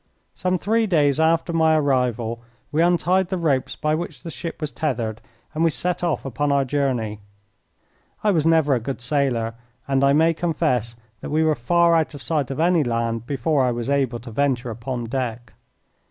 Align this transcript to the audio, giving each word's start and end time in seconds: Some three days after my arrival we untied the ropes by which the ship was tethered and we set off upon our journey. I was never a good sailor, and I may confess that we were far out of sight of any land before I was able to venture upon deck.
Some 0.33 0.57
three 0.57 0.87
days 0.87 1.19
after 1.19 1.53
my 1.53 1.75
arrival 1.77 2.41
we 2.71 2.81
untied 2.81 3.27
the 3.29 3.37
ropes 3.37 3.75
by 3.75 3.93
which 3.93 4.23
the 4.23 4.31
ship 4.31 4.59
was 4.59 4.71
tethered 4.71 5.21
and 5.53 5.63
we 5.63 5.69
set 5.69 6.03
off 6.03 6.25
upon 6.25 6.51
our 6.51 6.65
journey. 6.65 7.19
I 8.23 8.31
was 8.31 8.43
never 8.43 8.73
a 8.73 8.79
good 8.79 8.99
sailor, 8.99 9.53
and 9.87 10.03
I 10.03 10.13
may 10.13 10.33
confess 10.33 10.95
that 11.19 11.29
we 11.29 11.43
were 11.43 11.53
far 11.53 11.95
out 11.95 12.15
of 12.15 12.23
sight 12.23 12.49
of 12.49 12.59
any 12.59 12.83
land 12.83 13.27
before 13.27 13.63
I 13.63 13.69
was 13.69 13.91
able 13.91 14.17
to 14.21 14.31
venture 14.31 14.71
upon 14.71 15.03
deck. 15.03 15.53